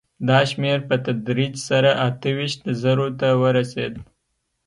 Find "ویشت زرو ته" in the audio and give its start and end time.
2.37-3.29